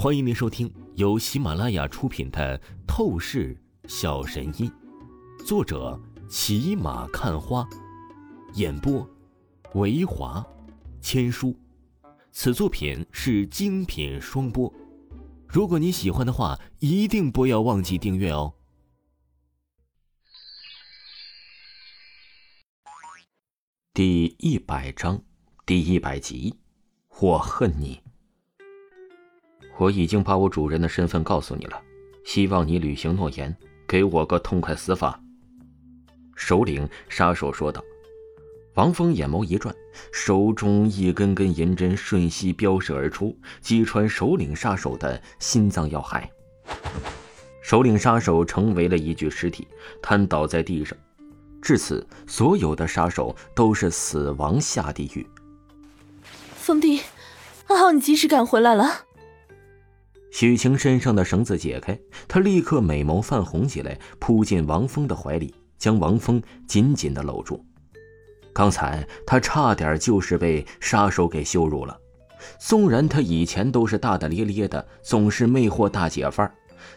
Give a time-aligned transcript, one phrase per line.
[0.00, 2.56] 欢迎您收听由喜马拉雅出品的
[2.86, 4.70] 《透视小神医》，
[5.44, 7.68] 作者骑马看花，
[8.54, 9.04] 演播
[9.74, 10.46] 维华
[11.00, 11.52] 千书。
[12.30, 14.72] 此作品是精品双播。
[15.48, 18.54] 如果你喜欢的话，一定不要忘记订阅哦。
[23.92, 25.24] 第一百章，
[25.66, 26.56] 第一百集，
[27.18, 28.00] 我恨你。
[29.78, 31.80] 我已经把我主人的身份告诉你了，
[32.24, 35.18] 希望你履行诺言，给我个痛快死法。”
[36.36, 37.82] 首领杀手说道。
[38.74, 39.74] 王峰眼眸一转，
[40.12, 46.30] 手中一根根银针瞬息飙射而出，击穿首领杀手的心脏要害。
[47.60, 49.66] 首领杀手成为了一具尸体，
[50.00, 50.96] 瘫倒在地上。
[51.60, 55.26] 至此，所有的杀手都是死亡下地狱。
[56.54, 57.00] 峰弟，
[57.64, 59.06] 还好你及时赶回来了。
[60.30, 67.64] 许晴身上的绳子解开，她立刻美眸泛红起来，扑进王峰的怀里，将王峰紧紧的搂住。
[68.52, 71.98] 刚才她差点就是被杀手给羞辱了。
[72.60, 76.54] 纵然她以前都是大大咧咧的，总是魅惑大姐范儿，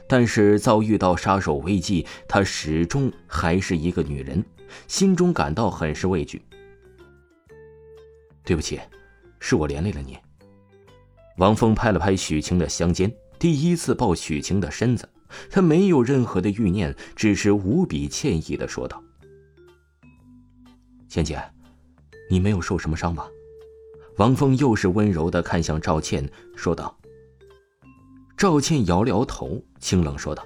[0.07, 4.43] 但是遭遇到杀手危机，她始终还是一个女人，
[4.87, 6.41] 心中感到很是畏惧。
[8.43, 8.79] 对不起，
[9.39, 10.17] 是我连累了你。
[11.37, 13.11] 王峰拍了拍许晴的香肩。
[13.39, 15.09] 第一次抱许晴的身子，
[15.49, 19.01] 他没有任何的欲念，只是无比歉意的说道
[21.09, 21.41] ：“倩姐，
[22.29, 23.27] 你没有受什么伤吧？”
[24.17, 26.95] 王峰又是温柔的看向赵倩，说道。
[28.37, 30.45] 赵倩摇了摇头，清冷说道：“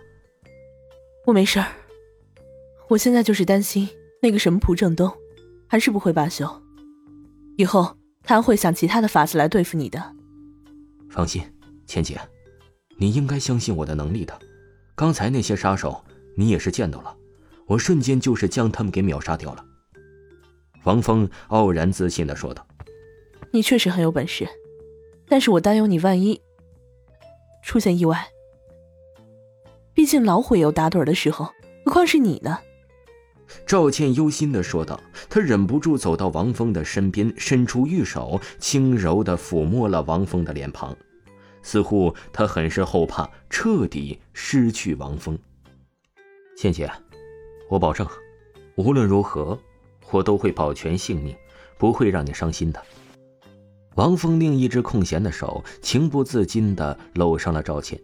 [1.28, 1.68] 我没事儿，
[2.88, 3.90] 我现在就是担心
[4.22, 5.12] 那个什么蒲正东，
[5.68, 6.50] 还是不会罢休，
[7.58, 10.16] 以后他会想其他的法子来对付你的。”
[11.16, 11.42] 放心，
[11.88, 12.20] 倩姐。
[12.98, 14.38] 你应该相信我的能力的，
[14.96, 16.04] 刚才那些杀手
[16.36, 17.16] 你也是见到了，
[17.68, 19.66] 我瞬间就是将他们给秒杀掉了。
[20.84, 22.68] 王峰傲然自信的说道
[23.52, 24.46] ：“你确实很有本事，
[25.30, 26.42] 但是我担忧你万一
[27.64, 28.28] 出现意外。
[29.94, 31.46] 毕竟老虎也有打盹的时候，
[31.86, 32.60] 何况是你呢？”
[33.66, 40.96] 赵倩忧心的说道，她忍不住走到王峰的身边，伸出玉手，轻柔的抚摸了王峰的脸庞。
[41.66, 45.38] 似乎他很是后怕彻底失去王峰。
[46.56, 46.90] 倩姐，
[47.68, 48.08] 我保证，
[48.76, 49.60] 无论如何，
[50.12, 51.36] 我都会保全性命，
[51.80, 52.82] 不会让你伤心的。
[53.96, 58.00] 王峰另一只空闲的手情不自禁地搂上了赵倩，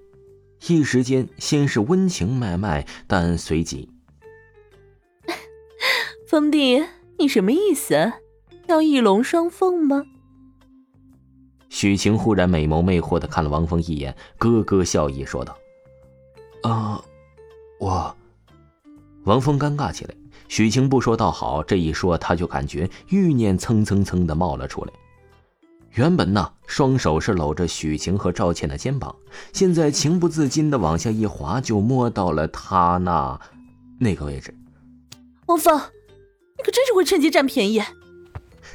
[0.67, 3.87] 一时间先是温情脉脉，但随即，
[6.27, 6.83] 峰弟，
[7.19, 8.13] 你什么意思？
[8.67, 10.03] 要一龙双凤吗？
[11.71, 15.57] 许晴忽然美眸魅惑的看了王峰一眼，咯咯笑意说道
[16.63, 17.01] ：“啊，
[17.79, 18.13] 我。”
[19.23, 20.13] 王峰尴尬起来。
[20.49, 24.91] 许晴不说倒好，这一说他就感觉欲念蹭蹭蹭的冒了出来。
[25.91, 29.15] 原本呢，双手是搂着许晴和赵倩的肩膀，
[29.53, 33.39] 现在情不自禁的往下一滑，就摸到了他那
[33.97, 34.53] 那个位置。
[35.45, 37.81] 王峰，你可真是会趁机占便宜。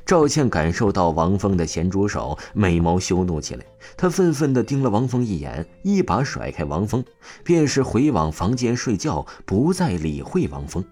[0.06, 3.67] 赵倩感受到王峰的咸猪手，美眸羞怒起来。
[3.97, 7.05] 她愤愤地盯了王峰一眼，一把甩开王峰，
[7.43, 10.84] 便是回往房间睡觉，不再理会王峰。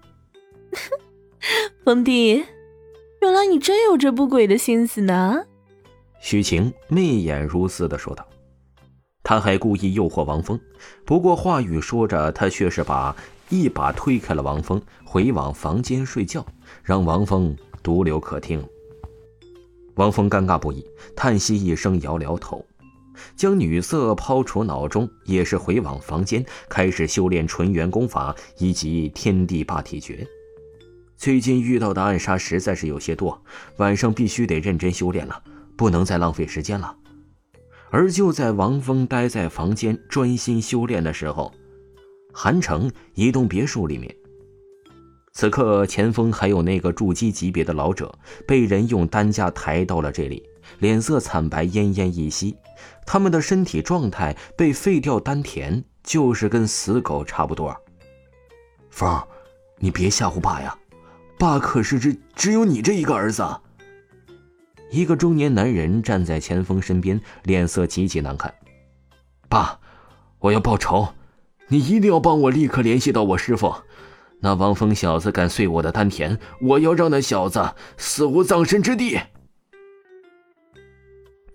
[1.85, 2.43] 峰弟，
[3.21, 5.45] 原来你真有这不轨的心思呢！
[6.19, 8.27] 许晴媚眼如丝地说道。
[9.23, 10.59] 他还故意诱惑王峰，
[11.05, 13.15] 不过话语说着，他却是把
[13.47, 16.45] 一把推开了王峰，回往房间睡觉，
[16.83, 18.61] 让王峰独留客厅。
[19.95, 20.85] 王峰尴尬不已，
[21.15, 22.65] 叹息一声，摇摇头，
[23.35, 30.27] 将女色抛除脑中，也是回往房间，开始修炼纯元功法以及天地霸体诀。
[31.17, 33.41] 最近遇到的暗杀实在是有些多，
[33.77, 35.41] 晚上必须得认真修炼了，
[35.77, 36.93] 不能再浪费时间了。
[37.89, 41.53] 而就在王峰待在房间专心修炼的时候，
[42.33, 44.13] 韩城一栋别墅里面。
[45.37, 48.17] 此刻，前锋还有那个筑基级别的老者
[48.47, 50.41] 被人用担架抬到了这里，
[50.79, 52.55] 脸色惨白，奄奄一息。
[53.05, 57.75] 他们的身体状态被废掉丹田，就是跟死狗差不多。
[58.89, 59.21] 风，
[59.77, 60.73] 你别吓唬爸呀，
[61.37, 63.45] 爸可是只只有你这一个儿子。
[64.89, 68.53] 一个中年男人站在前锋身边，脸色极其难看。
[69.49, 69.81] 爸，
[70.39, 71.09] 我要报仇，
[71.67, 73.75] 你一定要帮我立刻联系到我师傅。
[74.45, 79.19] 那王峰小子敢碎我的丹田，我要让那小子死无葬身之地。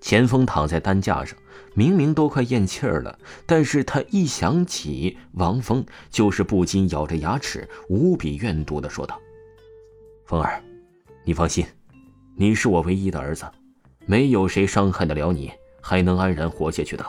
[0.00, 1.38] 钱锋躺在担架上，
[1.74, 3.16] 明明都快咽气儿了，
[3.46, 9.16] 但是他一想起王峰，就是不禁咬着牙齿，无比怨毒的说道
[10.26, 10.60] ：“风儿，
[11.24, 11.64] 你放心，
[12.36, 13.44] 你是我唯一的儿子，
[14.04, 17.06] 没有谁伤害得了你，还能安然活下去的。”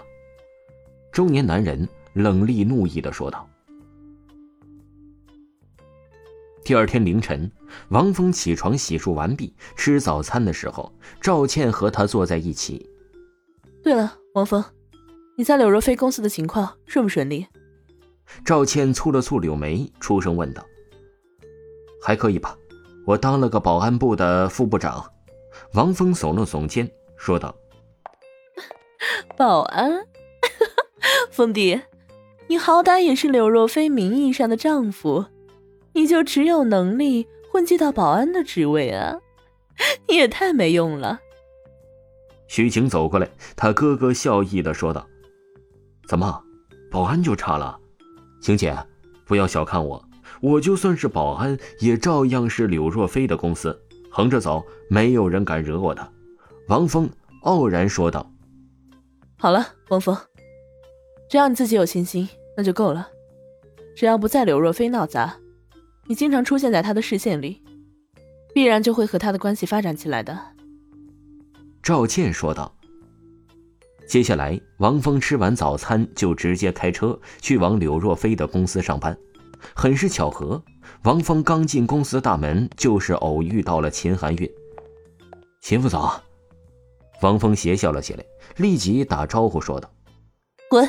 [1.11, 3.47] 中年男人冷厉怒意的说道。
[6.63, 7.51] 第二天凌晨，
[7.89, 12.87] 王峰起床洗漱完毕，吃早餐的时候，赵倩和他坐在一起。
[13.83, 14.63] 对了，王峰，
[15.35, 17.47] 你在柳若飞公司的情况顺不顺利？
[18.45, 20.63] 赵倩蹙了蹙柳眉，出声问道
[22.01, 22.55] ：“还可以吧，
[23.05, 25.03] 我当了个保安部的副部长。”
[25.73, 27.53] 王峰耸了耸肩，说道：
[29.35, 30.05] “保安，
[31.31, 31.81] 峰弟，
[32.47, 35.25] 你好歹也是柳若飞名义上的丈夫。”
[35.93, 39.17] 你就只有能力混迹到保安的职位啊？
[40.07, 41.19] 你也太没用了。
[42.47, 45.07] 徐晴走过来，她咯咯笑意的说道
[46.07, 46.43] ：“怎么，
[46.89, 47.79] 保安就差了？
[48.41, 48.77] 晴姐，
[49.25, 50.03] 不要小看我，
[50.41, 56.11] 我就算是保安，也照样是柳若飞的公司，横着走，没有人敢惹我的。”
[56.67, 57.09] 王峰
[57.43, 58.31] 傲然说道
[59.39, 60.15] ：“好了，王峰，
[61.29, 63.09] 只要你自己有信心，那就够了。
[63.95, 65.37] 只要不在柳若飞闹砸。”
[66.11, 67.63] 你经常出现在他的视线里，
[68.53, 70.37] 必然就会和他的关系发展起来的。”
[71.81, 72.75] 赵倩说道。
[74.09, 79.17] 接下来，王峰吃完早餐就直接开车去往柳若飞的公司上班。
[79.73, 80.61] 很是巧合，
[81.03, 84.51] 王峰刚进公司大门，就是偶遇到了秦含韵。
[85.61, 86.11] 秦副总，
[87.21, 88.25] 王峰邪笑了起来，
[88.57, 89.89] 立即打招呼说道
[90.69, 90.85] ：“滚。”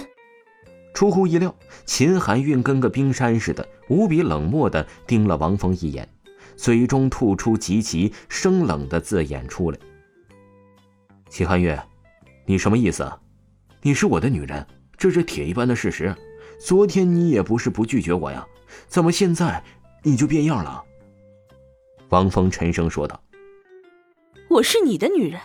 [0.94, 1.54] 出乎意料，
[1.84, 6.08] 秦含韵跟个冰山似的，无比冷漠的盯了王峰一眼，
[6.56, 9.78] 嘴中吐出极其生冷的字眼出来。
[11.28, 11.76] 秦含韵，
[12.44, 13.10] 你什么意思？
[13.80, 14.64] 你是我的女人，
[14.96, 16.14] 这是铁一般的事实。
[16.60, 18.46] 昨天你也不是不拒绝我呀，
[18.86, 19.64] 怎么现在
[20.02, 20.84] 你就变样了？
[22.10, 23.20] 王峰沉声说道
[24.50, 25.40] ：“我是你的女人，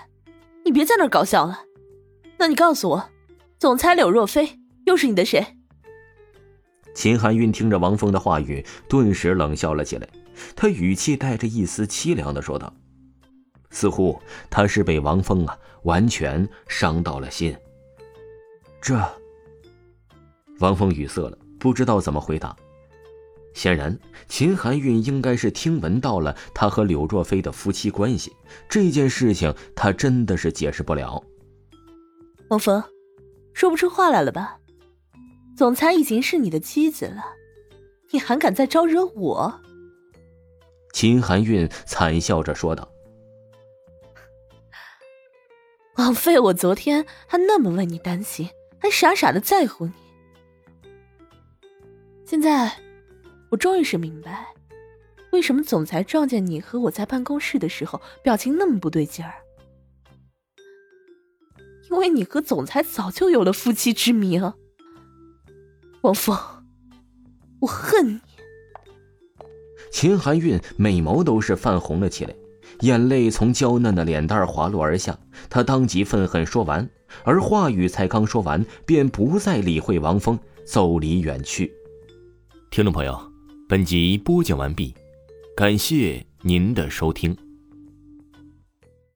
[0.65, 1.63] 你别在那儿搞笑了。
[2.38, 3.09] 那你告诉我，
[3.57, 5.45] 总裁柳若飞。”又是你的谁？
[6.95, 10.07] 秦寒韵听着王峰的话语，顿时冷笑了起来。
[10.56, 12.74] 他语气带着一丝凄凉的说道
[13.69, 14.18] ：“似乎
[14.50, 17.56] 他是被王峰啊完全伤到了心。”
[18.81, 18.98] 这……
[20.60, 22.56] 王峰语塞了，不知道怎么回答。
[23.54, 24.00] 显然，
[24.30, 28.31] 秦寒韵应该是听闻到了他和柳若飞的夫妻关系，
[28.69, 31.22] 这件事情他真的是解释不了。
[32.50, 32.81] 王峰，
[33.54, 34.57] 说不出话来了吧？
[35.57, 37.33] 总裁已经是你的妻子了，
[38.12, 39.59] 你还敢再招惹我？
[40.94, 42.88] 秦含韵惨笑着说道：
[45.98, 49.94] “枉费我昨天还那么为你担心，还傻傻的在乎你。
[52.24, 52.71] 现在，
[53.50, 54.53] 我终于是明白，
[55.31, 59.33] 为什么总裁撞见你和我在办公室的时候，表情那么不对劲儿。
[61.89, 64.53] 因为你和总裁早就有了夫妻之名。”
[66.01, 66.38] 王峰，
[67.59, 68.19] 我恨你！
[69.91, 72.35] 秦含韵美眸都是泛红了起来，
[72.81, 75.17] 眼泪从娇嫩的脸蛋滑落而下。
[75.49, 76.88] 她当即愤恨说完，
[77.23, 81.74] 而话语才刚说完，便不再理会王峰，走离远去。
[82.69, 83.19] 听众朋友，
[83.67, 84.93] 本集播讲完毕，
[85.55, 87.36] 感谢您的收听。